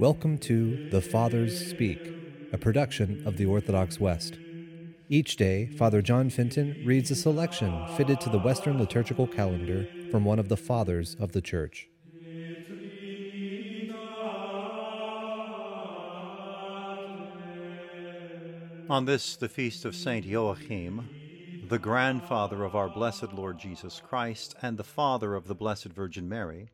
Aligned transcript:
Welcome 0.00 0.38
to 0.38 0.88
The 0.88 1.02
Fathers 1.02 1.68
Speak, 1.68 2.00
a 2.54 2.56
production 2.56 3.22
of 3.26 3.36
the 3.36 3.44
Orthodox 3.44 4.00
West. 4.00 4.38
Each 5.10 5.36
day, 5.36 5.66
Father 5.66 6.00
John 6.00 6.30
Fenton 6.30 6.82
reads 6.86 7.10
a 7.10 7.14
selection 7.14 7.86
fitted 7.98 8.18
to 8.22 8.30
the 8.30 8.38
Western 8.38 8.78
liturgical 8.78 9.26
calendar 9.26 9.86
from 10.10 10.24
one 10.24 10.38
of 10.38 10.48
the 10.48 10.56
Fathers 10.56 11.16
of 11.20 11.32
the 11.32 11.42
Church. 11.42 11.90
On 18.88 19.04
this, 19.04 19.36
the 19.36 19.50
feast 19.50 19.84
of 19.84 19.94
Saint 19.94 20.24
Joachim, 20.24 21.10
the 21.68 21.78
grandfather 21.78 22.64
of 22.64 22.74
our 22.74 22.88
blessed 22.88 23.34
Lord 23.34 23.58
Jesus 23.58 24.00
Christ 24.02 24.54
and 24.62 24.78
the 24.78 24.82
father 24.82 25.34
of 25.34 25.46
the 25.46 25.54
Blessed 25.54 25.88
Virgin 25.88 26.26
Mary, 26.26 26.70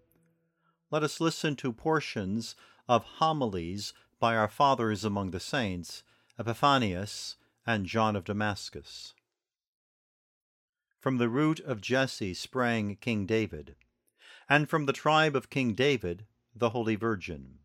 let 0.93 1.03
us 1.03 1.21
listen 1.21 1.57
to 1.57 1.73
portions 1.73 2.55
of 2.89 3.03
homilies 3.05 3.93
by 4.21 4.37
our 4.37 4.49
fathers 4.49 5.05
among 5.05 5.31
the 5.31 5.41
saints, 5.41 6.03
Epiphanius 6.39 7.37
and 7.67 7.87
John 7.87 8.15
of 8.15 8.25
Damascus. 8.25 9.15
From 11.01 11.19
the 11.19 11.29
root 11.29 11.61
of 11.61 11.81
Jesse 11.81 12.35
sprang 12.35 12.97
King 12.97 13.27
David, 13.27 13.75
and 14.49 14.69
from 14.69 14.87
the 14.87 14.93
tribe 14.93 15.35
of 15.35 15.51
King 15.51 15.75
David 15.75 16.27
the 16.55 16.71
Holy 16.71 16.95
Virgin. 16.95 17.59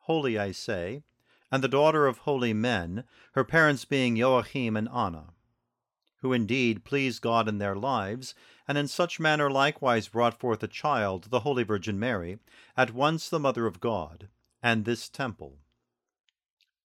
Holy, 0.00 0.38
I 0.38 0.52
say, 0.52 1.02
and 1.50 1.62
the 1.62 1.68
daughter 1.68 2.06
of 2.06 2.18
holy 2.18 2.52
men, 2.52 3.04
her 3.32 3.44
parents 3.44 3.84
being 3.84 4.16
Joachim 4.16 4.76
and 4.76 4.88
Anna, 4.88 5.34
who 6.18 6.32
indeed 6.32 6.84
pleased 6.84 7.22
God 7.22 7.48
in 7.48 7.58
their 7.58 7.76
lives, 7.76 8.34
and 8.66 8.78
in 8.78 8.88
such 8.88 9.20
manner 9.20 9.50
likewise 9.50 10.08
brought 10.08 10.38
forth 10.38 10.62
a 10.62 10.68
child, 10.68 11.24
the 11.24 11.40
Holy 11.40 11.64
Virgin 11.64 11.98
Mary, 11.98 12.38
at 12.76 12.94
once 12.94 13.28
the 13.28 13.38
Mother 13.38 13.66
of 13.66 13.80
God, 13.80 14.28
and 14.64 14.86
this 14.86 15.10
temple. 15.10 15.58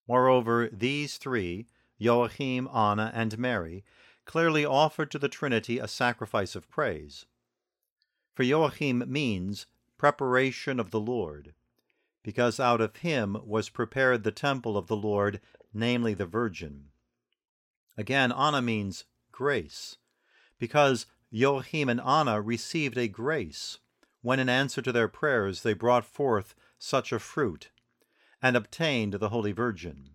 Moreover, 0.05 0.69
these 0.69 1.17
three, 1.17 1.65
Joachim, 1.97 2.67
Anna, 2.67 3.09
and 3.15 3.39
Mary, 3.39 3.85
clearly 4.25 4.65
offered 4.65 5.09
to 5.11 5.17
the 5.17 5.29
Trinity 5.29 5.79
a 5.79 5.87
sacrifice 5.87 6.57
of 6.57 6.69
praise. 6.69 7.25
For 8.35 8.43
Joachim 8.43 9.05
means 9.07 9.65
preparation 9.97 10.77
of 10.77 10.91
the 10.91 10.99
Lord, 10.99 11.53
because 12.21 12.59
out 12.59 12.81
of 12.81 12.97
him 12.97 13.37
was 13.45 13.69
prepared 13.69 14.23
the 14.23 14.31
temple 14.31 14.77
of 14.77 14.87
the 14.87 14.97
Lord, 14.97 15.39
namely 15.73 16.13
the 16.13 16.25
Virgin. 16.25 16.89
Again, 17.97 18.33
Anna 18.33 18.61
means 18.61 19.05
grace, 19.31 19.95
because 20.57 21.05
Joachim 21.31 21.87
and 21.87 22.01
Anna 22.01 22.41
received 22.41 22.97
a 22.97 23.07
grace 23.07 23.77
when, 24.21 24.39
in 24.39 24.49
answer 24.49 24.81
to 24.81 24.91
their 24.91 25.07
prayers, 25.07 25.63
they 25.63 25.73
brought 25.73 26.03
forth 26.03 26.55
such 26.79 27.11
a 27.11 27.19
fruit 27.19 27.69
and 28.41 28.55
obtained 28.55 29.13
the 29.13 29.29
Holy 29.29 29.51
Virgin. 29.51 30.09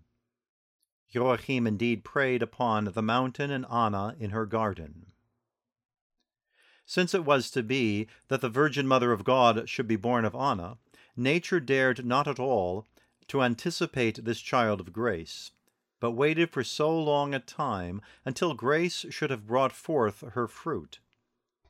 Joachim 1.11 1.67
indeed 1.67 2.03
prayed 2.03 2.43
upon 2.43 2.87
the 2.87 3.03
mountain, 3.03 3.53
and 3.53 3.65
Anna 3.67 4.17
in 4.19 4.31
her 4.31 4.47
garden. 4.47 5.13
Since 6.85 7.15
it 7.15 7.25
was 7.25 7.51
to 7.53 7.63
be 7.63 8.09
that 8.27 8.41
the 8.41 8.49
Virgin 8.49 8.89
Mother 8.89 9.13
of 9.13 9.23
God 9.23 9.69
should 9.69 9.87
be 9.87 9.95
born 9.95 10.25
of 10.25 10.35
Anna, 10.35 10.79
nature 11.17 11.61
dared 11.61 12.05
not 12.05 12.27
at 12.27 12.41
all 12.41 12.87
to 13.29 13.43
anticipate 13.43 14.25
this 14.25 14.41
child 14.41 14.81
of 14.81 14.93
grace 14.93 15.53
but 16.05 16.11
waited 16.11 16.51
for 16.51 16.63
so 16.63 16.95
long 16.95 17.33
a 17.33 17.39
time 17.39 18.03
until 18.27 18.53
grace 18.53 19.07
should 19.09 19.31
have 19.31 19.47
brought 19.47 19.73
forth 19.73 20.21
her 20.33 20.47
fruit. 20.47 20.99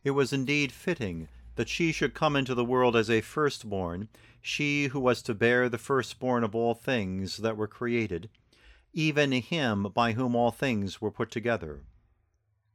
It 0.03 0.11
was 0.11 0.33
indeed 0.33 0.73
fitting 0.73 1.29
that 1.57 1.69
she 1.69 1.93
should 1.93 2.15
come 2.15 2.37
into 2.37 2.55
the 2.55 2.65
world 2.65 2.97
as 2.97 3.09
a 3.09 3.21
firstborn, 3.21 4.09
she 4.41 4.89
who 4.89 5.01
was 5.01 5.23
to 5.23 5.35
bear 5.35 5.69
the 5.69 5.79
firstborn 5.79 6.45
of 6.45 6.55
all 6.55 6.75
things 6.75 7.39
that 7.39 7.57
were 7.57 7.67
created, 7.67 8.29
even 8.93 9.33
him 9.33 9.85
by 9.95 10.13
whom 10.13 10.35
all 10.35 10.51
things 10.51 11.01
were 11.01 11.11
put 11.11 11.31
together. 11.31 11.83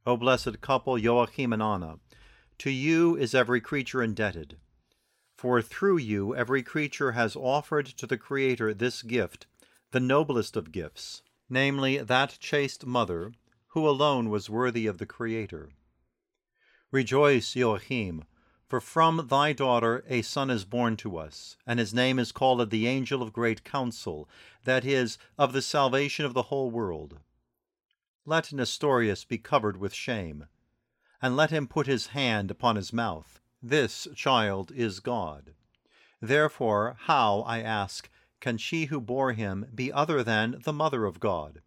O 0.06 0.16
blessed 0.16 0.60
couple, 0.60 0.98
Joachim 0.98 1.52
and 1.52 1.62
Anna, 1.62 1.98
to 2.58 2.70
you 2.70 3.16
is 3.16 3.34
every 3.34 3.60
creature 3.60 4.02
indebted. 4.02 4.56
For 5.36 5.62
through 5.62 5.98
you 5.98 6.34
every 6.34 6.62
creature 6.62 7.12
has 7.12 7.34
offered 7.36 7.86
to 7.86 8.06
the 8.06 8.18
Creator 8.18 8.74
this 8.74 9.02
gift, 9.02 9.46
the 9.90 10.00
noblest 10.00 10.56
of 10.56 10.72
gifts, 10.72 11.22
namely, 11.48 11.98
that 11.98 12.36
chaste 12.40 12.84
mother 12.84 13.32
who 13.68 13.88
alone 13.88 14.28
was 14.28 14.50
worthy 14.50 14.86
of 14.86 14.98
the 14.98 15.06
Creator. 15.06 15.70
Rejoice, 16.90 17.54
Joachim, 17.54 18.24
for 18.70 18.80
from 18.80 19.26
thy 19.26 19.52
daughter 19.52 20.04
a 20.08 20.22
son 20.22 20.48
is 20.48 20.64
born 20.64 20.96
to 20.96 21.18
us, 21.18 21.56
and 21.66 21.80
his 21.80 21.92
name 21.92 22.20
is 22.20 22.30
called 22.30 22.70
the 22.70 22.86
Angel 22.86 23.20
of 23.20 23.32
Great 23.32 23.64
Counsel, 23.64 24.28
that 24.62 24.84
is, 24.84 25.18
of 25.36 25.52
the 25.52 25.60
salvation 25.60 26.24
of 26.24 26.34
the 26.34 26.42
whole 26.42 26.70
world. 26.70 27.18
Let 28.24 28.52
Nestorius 28.52 29.24
be 29.24 29.38
covered 29.38 29.76
with 29.76 29.92
shame, 29.92 30.46
and 31.20 31.36
let 31.36 31.50
him 31.50 31.66
put 31.66 31.88
his 31.88 32.08
hand 32.08 32.48
upon 32.48 32.76
his 32.76 32.92
mouth. 32.92 33.40
This 33.60 34.06
child 34.14 34.70
is 34.72 35.00
God. 35.00 35.52
Therefore, 36.20 36.96
how, 37.06 37.40
I 37.40 37.62
ask, 37.62 38.08
can 38.38 38.56
she 38.56 38.84
who 38.84 39.00
bore 39.00 39.32
him 39.32 39.66
be 39.74 39.92
other 39.92 40.22
than 40.22 40.60
the 40.62 40.72
Mother 40.72 41.06
of 41.06 41.18
God? 41.18 41.60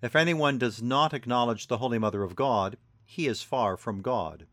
If 0.00 0.16
anyone 0.16 0.56
does 0.56 0.80
not 0.80 1.12
acknowledge 1.12 1.66
the 1.66 1.76
Holy 1.76 1.98
Mother 1.98 2.22
of 2.22 2.34
God, 2.34 2.78
he 3.04 3.26
is 3.26 3.42
far 3.42 3.76
from 3.76 4.00
God. 4.00 4.46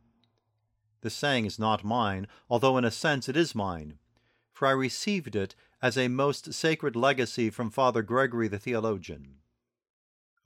The 1.03 1.09
saying 1.09 1.45
is 1.45 1.59
not 1.59 1.83
mine, 1.83 2.27
although 2.49 2.77
in 2.77 2.85
a 2.85 2.89
sense 2.89 3.27
it 3.27 3.35
is 3.35 3.53
mine, 3.53 3.99
for 4.53 4.69
I 4.69 4.71
received 4.71 5.35
it 5.35 5.53
as 5.81 5.97
a 5.97 6.07
most 6.07 6.53
sacred 6.53 6.95
legacy 6.95 7.49
from 7.49 7.69
Father 7.69 8.01
Gregory 8.01 8.47
the 8.47 8.57
theologian. 8.57 9.39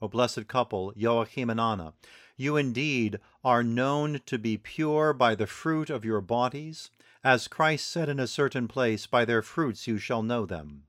O 0.02 0.08
blessed 0.08 0.48
couple, 0.48 0.94
Joachim 0.96 1.52
and 1.52 1.60
Anna, 1.60 1.94
you 2.38 2.58
indeed 2.58 3.20
are 3.44 3.62
known 3.62 4.20
to 4.26 4.40
be 4.40 4.58
pure 4.58 5.14
by 5.14 5.36
the 5.36 5.46
fruit 5.46 5.92
of 5.92 6.04
your 6.04 6.22
bodies, 6.22 6.90
as 7.24 7.48
Christ 7.48 7.88
said 7.88 8.10
in 8.10 8.20
a 8.20 8.26
certain 8.26 8.68
place, 8.68 9.06
By 9.06 9.26
their 9.26 9.44
fruits 9.44 9.86
you 9.86 10.00
shall 10.00 10.24
know 10.24 10.48
them. 10.48 10.88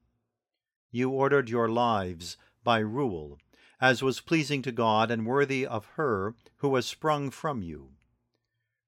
You 0.90 1.10
ordered 1.10 1.50
your 1.50 1.68
lives 1.68 2.38
by 2.64 2.78
rule, 2.78 3.38
as 3.82 4.02
was 4.02 4.22
pleasing 4.22 4.62
to 4.62 4.72
God 4.72 5.10
and 5.10 5.26
worthy 5.26 5.66
of 5.66 5.84
her 5.96 6.34
who 6.56 6.70
was 6.70 6.86
sprung 6.86 7.30
from 7.30 7.62
you. 7.62 7.97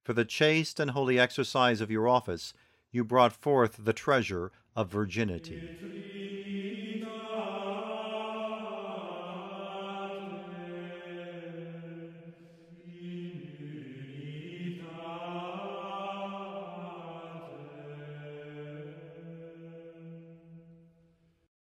For 0.05 0.13
the 0.13 0.25
chaste 0.25 0.81
and 0.81 0.91
holy 0.93 1.19
exercise 1.19 1.81
of 1.81 1.91
your 1.91 2.09
office, 2.09 2.53
you 2.91 3.05
brought 3.05 3.33
forth 3.33 3.77
the 3.85 3.93
treasure 3.93 4.51
of 4.75 4.91
virginity. 4.91 6.20